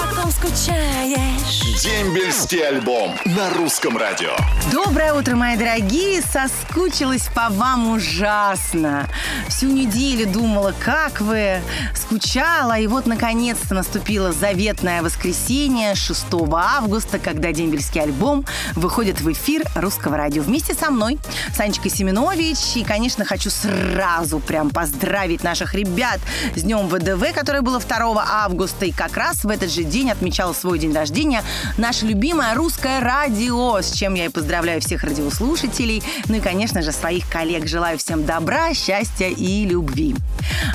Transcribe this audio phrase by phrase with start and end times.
[0.00, 1.82] потом скучаешь.
[1.82, 4.30] Дембельский альбом на русском радио.
[4.72, 6.22] Доброе утро, мои дорогие!
[6.22, 9.08] Соскучилась по вам ужасно.
[9.48, 11.60] Всю неделю думала, как вы,
[11.94, 18.44] скучала, и вот наконец-то наступило заветное воскресенье 6 августа, когда дембельский альбом
[18.74, 20.42] выходит в эфир русского радио.
[20.42, 21.18] Вместе со мной
[21.54, 22.76] Санечка Семенович.
[22.76, 26.20] И, конечно, хочу сразу прям поздравить наших ребят
[26.54, 28.86] с Днем ВДВ, которое было 2 августа.
[28.86, 31.42] И как раз в этот же день отмечала свой день рождения
[31.76, 36.92] наше любимое русское радио, с чем я и поздравляю всех радиослушателей, ну и, конечно же,
[36.92, 37.66] своих коллег.
[37.66, 40.14] Желаю всем добра, счастья и любви.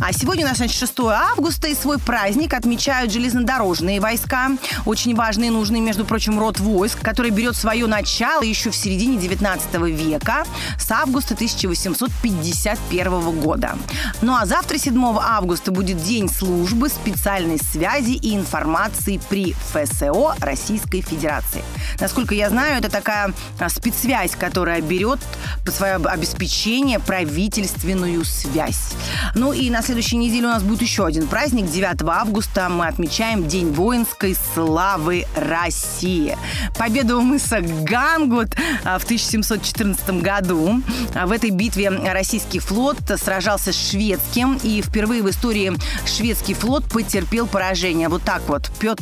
[0.00, 4.50] А сегодня у нас значит, 6 августа, и свой праздник отмечают железнодорожные войска.
[4.84, 9.18] Очень важный и нужный, между прочим, род войск, который берет свое начало еще в середине
[9.18, 10.44] 19 века,
[10.78, 13.78] с августа 1851 года.
[14.22, 21.00] Ну а завтра, 7 августа, будет День службы специальной связи и информации при ФСО Российской
[21.02, 21.62] Федерации.
[22.00, 25.20] Насколько я знаю, это такая а, спецсвязь, которая берет
[25.64, 28.92] под свое обеспечение правительственную связь.
[29.34, 31.70] Ну и на следующей неделе у нас будет еще один праздник.
[31.70, 36.36] 9 августа мы отмечаем День воинской славы России.
[36.78, 40.80] Победу у мыса Гангут а, в 1714 году.
[41.14, 45.72] А, В этой битве российский флот сражался с шведским, и впервые в истории
[46.06, 48.08] шведский флот потерпел поражение.
[48.08, 48.70] Вот так вот.
[48.78, 48.93] Петр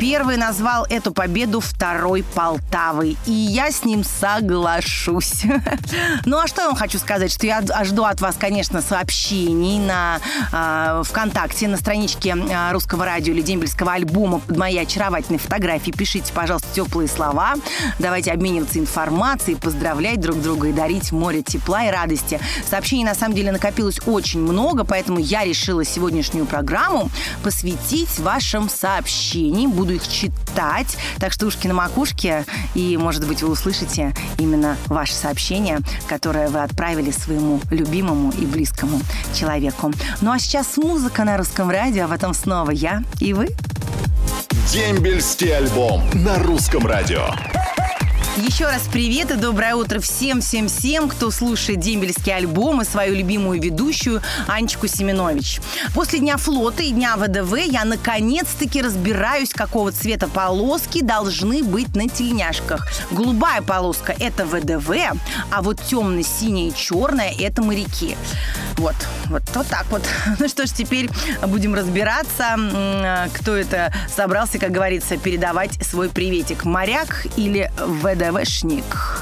[0.00, 5.42] I назвал эту победу второй Полтавой, и я с ним соглашусь.
[6.24, 10.20] Ну а что я вам хочу сказать, что я жду от вас, конечно, сообщений на
[10.52, 15.96] э, ВКонтакте, на страничке э, Русского радио или Дембельского альбома под моей очаровательной фотографией.
[15.96, 17.54] Пишите, пожалуйста, теплые слова.
[17.98, 22.40] Давайте обмениваться информацией, поздравлять друг друга и дарить море тепла и радости.
[22.68, 27.10] Сообщений, на самом деле, накопилось очень много, поэтому я решила сегодняшнюю программу
[27.42, 29.17] посвятить вашим сообщениям.
[29.68, 30.96] Буду их читать.
[31.18, 36.62] Так что ушки на макушке, и, может быть, вы услышите именно ваше сообщение, которое вы
[36.62, 39.00] отправили своему любимому и близкому
[39.34, 39.92] человеку.
[40.20, 43.48] Ну а сейчас музыка на русском радио, а потом снова я и вы.
[44.72, 47.26] Дембельский альбом на русском радио.
[48.46, 54.22] Еще раз привет и доброе утро всем-всем-всем, кто слушает дембельский альбом и свою любимую ведущую
[54.46, 55.60] Анечку Семенович.
[55.92, 62.08] После Дня флота и Дня ВДВ я наконец-таки разбираюсь, какого цвета полоски должны быть на
[62.08, 62.86] тельняшках.
[63.10, 64.88] Голубая полоска– это ВДВ,
[65.50, 68.16] а вот темно-синяя и черная– это моряки.
[68.76, 68.94] Вот,
[69.26, 70.02] вот, вот так вот.
[70.38, 71.10] Ну что ж, теперь
[71.48, 72.56] будем разбираться,
[73.34, 76.64] кто это собрался, как говорится, передавать свой приветик.
[76.64, 77.72] Моряк или
[78.30, 79.17] ВДВшник?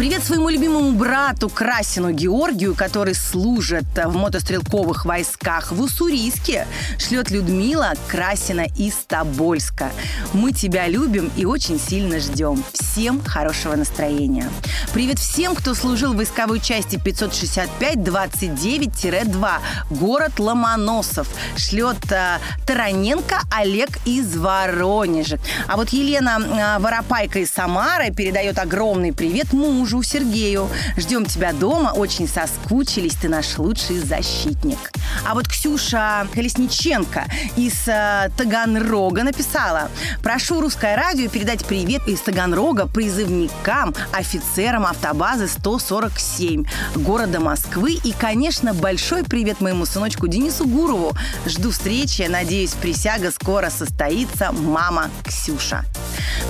[0.00, 6.66] Привет своему любимому брату Красину Георгию, который служит в мотострелковых войсках в Уссурийске.
[6.96, 9.90] Шлет Людмила Красина из Тобольска.
[10.32, 12.64] Мы тебя любим и очень сильно ждем.
[12.72, 14.48] Всем хорошего настроения.
[14.94, 19.50] Привет всем, кто служил в войсковой части 565-29-2.
[19.90, 21.28] Город Ломоносов.
[21.58, 25.38] Шлет э, Тараненко Олег из Воронежа.
[25.68, 30.68] А вот Елена э, Воропайка из Самары передает огромный привет мужу Сергею.
[30.96, 34.78] Ждем тебя дома, очень соскучились, ты наш лучший защитник.
[35.26, 37.24] А вот Ксюша Колесниченко
[37.56, 39.90] из э, Таганрога написала.
[40.22, 46.64] Прошу русское радио передать привет из Таганрога призывникам, офицерам автобазы 147
[46.96, 47.98] города Москвы.
[48.04, 51.12] И, конечно, большой привет моему сыночку Денису Гурову.
[51.46, 54.52] Жду встречи, надеюсь, присяга скоро состоится.
[54.52, 55.84] Мама Ксюша.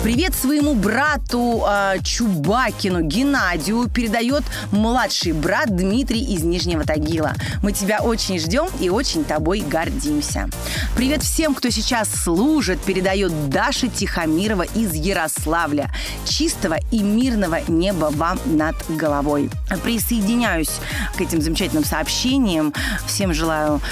[0.02, 7.34] Привет своему брату э, Чубакину Геннадию передает младший брат Дмитрий из Нижнего Тагила.
[7.62, 10.48] Мы тебя очень ждем и очень тобой гордимся.
[10.96, 15.92] Привет всем, кто сейчас служит, передает Даша Тихомирова из Ярославля.
[16.24, 19.50] Чистого и мирного неба вам над головой.
[19.84, 20.80] Присоединяюсь
[21.14, 22.72] к этим замечательным сообщениям.
[23.06, 23.82] Всем желаю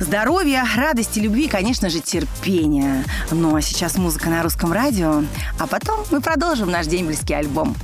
[0.00, 3.04] здоровья, радости, любви и, конечно же, терпения.
[3.32, 5.24] Ну а сейчас музыка на русском радио,
[5.58, 7.76] а потом мы продолжим наш дембельский альбом.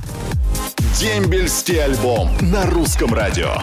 [0.99, 3.55] Дембельский альбом на русском радио.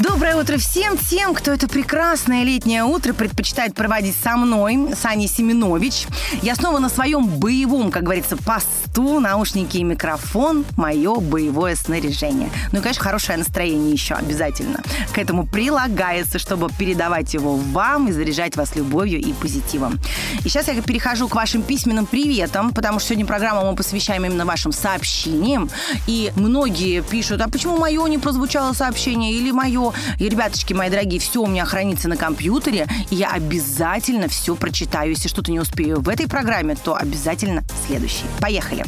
[0.00, 6.06] Доброе утро всем тем, кто это прекрасное летнее утро предпочитает проводить со мной, Саней Семенович.
[6.40, 12.50] Я снова на своем боевом, как говорится, посту, наушники и микрофон, мое боевое снаряжение.
[12.72, 14.80] Ну и, конечно, хорошее настроение еще обязательно.
[15.12, 20.00] К этому прилагается, чтобы передавать его вам и заряжать вас любовью и позитивом.
[20.46, 24.46] И сейчас я перехожу к вашим письменным приветам, потому что сегодня программу мы посвящаем именно
[24.46, 25.68] вашим сообщениям.
[26.06, 31.20] И многие пишут, а почему мое не прозвучало сообщение или мое и, ребяточки мои дорогие,
[31.20, 35.10] все у меня хранится на компьютере, и я обязательно все прочитаю.
[35.10, 38.24] Если что-то не успею в этой программе, то обязательно следующий.
[38.40, 38.84] Поехали.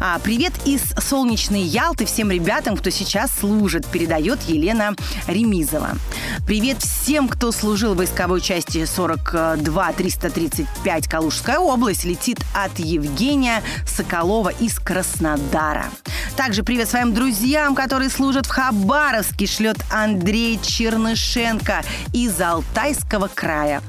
[0.00, 4.94] А, привет из солнечной Ялты всем ребятам, кто сейчас служит, передает Елена
[5.26, 5.90] Ремизова.
[6.50, 14.80] Привет всем, кто служил в войсковой части 42-335 Калужская область, летит от Евгения Соколова из
[14.80, 15.86] Краснодара.
[16.36, 23.80] Также привет своим друзьям, которые служат в Хабаровске, шлет Андрей Чернышенко из Алтайского края.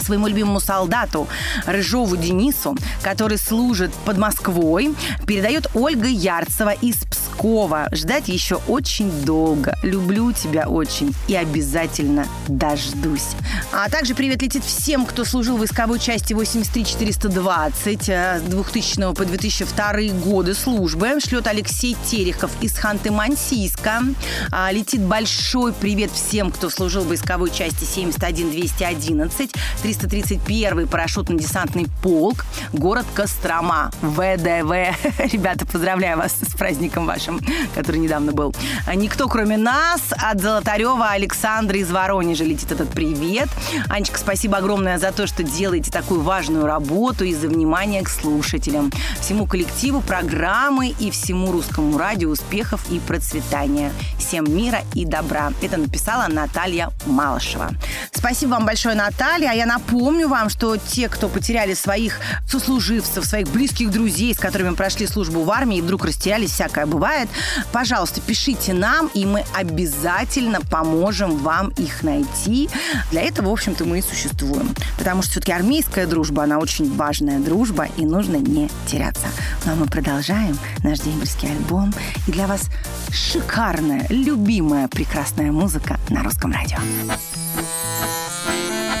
[0.00, 1.26] Своему любимому солдату
[1.66, 4.94] Рыжову Денису, который служит под Москвой,
[5.26, 7.88] передает Ольга Ярцева из Пскова.
[7.92, 9.76] Ждать еще очень долго.
[9.82, 12.03] Люблю тебя очень и обязательно
[12.48, 13.34] дождусь.
[13.72, 19.92] А также привет летит всем, кто служил в войсковой части 83420 с 2000 по 2002
[20.24, 21.18] годы службы.
[21.20, 24.14] Шлет Алексей Терехов из Ханты-Мансийска.
[24.50, 33.06] А, летит большой привет всем, кто служил в войсковой части 71-211, 331-й парашютно-десантный полк, город
[33.14, 34.94] Кострома, ВДВ.
[35.32, 37.40] Ребята, поздравляю вас с праздником вашим,
[37.74, 38.54] который недавно был.
[38.94, 43.48] Никто, кроме нас, от Золотарева Александра из Воронежа летит этот привет.
[43.88, 48.90] Анечка, спасибо огромное за то, что делаете такую важную работу и за внимание к слушателям.
[49.20, 53.92] Всему коллективу программы и всему русскому радио успехов и процветания.
[54.18, 55.52] Всем мира и добра.
[55.62, 57.70] Это написала Наталья Малышева.
[58.10, 59.50] Спасибо вам большое, Наталья.
[59.50, 62.18] А я напомню вам, что те, кто потеряли своих
[62.48, 67.28] сослуживцев, своих близких друзей, с которыми прошли службу в армии и вдруг растерялись, всякое бывает,
[67.70, 72.70] пожалуйста, пишите нам, и мы обязательно поможем вам их найти.
[73.10, 74.74] Для этого, в общем-то, мы и существуем.
[74.96, 79.26] Потому что все-таки армейская дружба, она очень важная дружба, и нужно не теряться.
[79.64, 81.92] Ну а мы продолжаем наш дембельский альбом.
[82.26, 82.68] И для вас
[83.10, 86.78] шикарная, любимая, прекрасная музыка музыка на русском радио.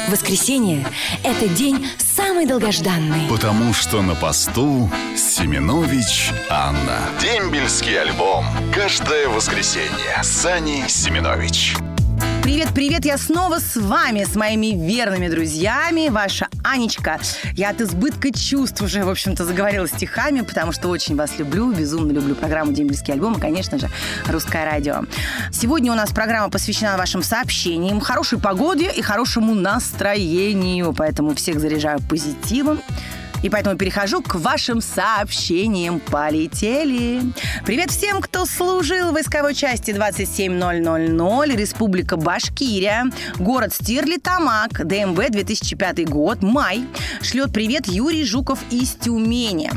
[0.08, 0.86] Воскресенье–
[1.22, 3.28] это день самый долгожданный.
[3.28, 6.98] Потому что на посту Семенович Анна.
[7.20, 8.44] Дембельский альбом.
[8.74, 10.22] Каждое воскресенье.
[10.22, 11.74] Сани Семенович.
[12.44, 17.18] Привет-привет, я снова с вами, с моими верными друзьями, ваша Анечка.
[17.54, 22.12] Я от избытка чувств уже, в общем-то, заговорила стихами, потому что очень вас люблю, безумно
[22.12, 23.88] люблю программу «Дембельский альбом» и, конечно же,
[24.28, 25.04] «Русское радио».
[25.52, 31.98] Сегодня у нас программа посвящена вашим сообщениям, хорошей погоде и хорошему настроению, поэтому всех заряжаю
[32.10, 32.78] позитивом.
[33.44, 36.00] И поэтому перехожу к вашим сообщениям.
[36.00, 37.20] Полетели.
[37.66, 43.04] Привет всем, кто служил в войсковой части 27000, Республика Башкирия,
[43.38, 46.86] город Стирли-Тамак, ДМВ 2005 год, май.
[47.20, 49.70] Шлет привет Юрий Жуков из Тюмени.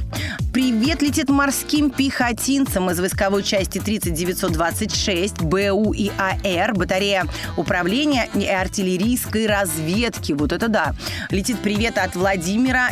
[0.54, 7.28] Привет летит морским пехотинцам из войсковой части 30926 БУ и АР, батарея
[7.58, 10.31] управления и артиллерийской разведки.
[10.31, 10.96] Вот это да.
[11.30, 12.90] Летит привет от Владимира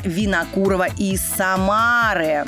[0.66, 2.44] Винокурова из Самары.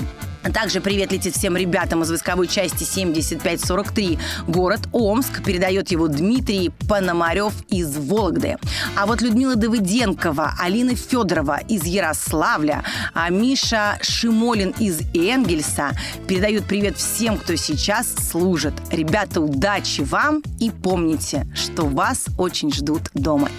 [0.52, 4.18] Также привет летит всем ребятам из войсковой части 7543.
[4.48, 5.44] Город Омск.
[5.44, 8.58] Передает его Дмитрий Пономарев из Вологды.
[8.96, 12.84] А вот Людмила Давыденкова, Алина Федорова из Ярославля,
[13.14, 15.92] а Миша Шимолин из Энгельса
[16.28, 18.74] передают привет всем, кто сейчас служит.
[18.92, 23.50] Ребята, удачи вам и помните, что вас очень ждут дома.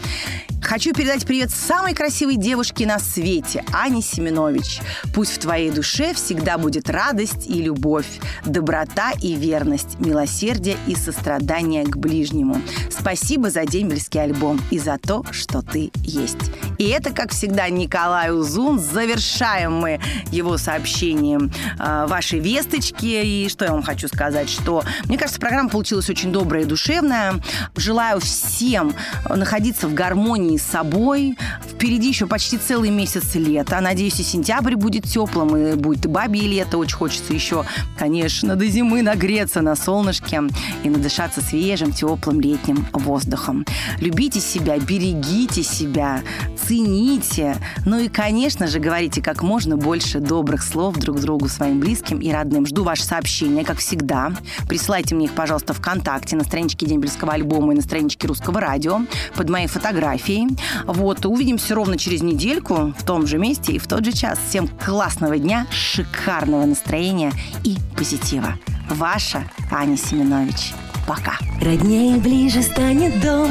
[0.68, 4.82] Хочу передать привет самой красивой девушке на свете, Ане Семенович.
[5.14, 11.84] Пусть в твоей душе всегда будет радость и любовь, доброта и верность, милосердие и сострадание
[11.84, 12.60] к ближнему.
[12.90, 16.50] Спасибо за дембельский альбом и за то, что ты есть.
[16.78, 18.78] И это, как всегда, Николай Узун.
[18.78, 23.06] Завершаем мы его сообщением э, вашей весточки.
[23.06, 27.34] И что я вам хочу сказать, что, мне кажется, программа получилась очень добрая и душевная.
[27.76, 28.94] Желаю всем
[29.28, 31.36] находиться в гармонии с собой.
[31.78, 33.80] Впереди еще почти целый месяц лета.
[33.80, 36.76] Надеюсь, и сентябрь будет теплым, и будет и бабье лето.
[36.76, 37.64] Очень хочется еще,
[37.96, 40.42] конечно, до зимы нагреться на солнышке
[40.82, 43.64] и надышаться свежим, теплым летним воздухом.
[44.00, 46.22] Любите себя, берегите себя,
[46.66, 47.56] цените.
[47.86, 52.32] Ну и, конечно же, говорите как можно больше добрых слов друг другу, своим близким и
[52.32, 52.66] родным.
[52.66, 54.32] Жду ваши сообщения, как всегда.
[54.68, 59.02] Присылайте мне их, пожалуйста, ВКонтакте, на страничке Дембельского альбома и на страничке Русского радио
[59.36, 60.48] под моей фотографией.
[60.84, 64.38] Вот, увидимся ровно через недельку в том же месте и в тот же час.
[64.48, 67.32] Всем классного дня, шикарного настроения
[67.64, 68.54] и позитива.
[68.90, 70.72] Ваша Аня Семенович.
[71.06, 71.38] Пока.
[71.62, 73.48] Роднее ближе станет дом,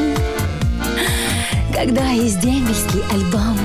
[1.73, 3.57] когда есть дембельский альбом.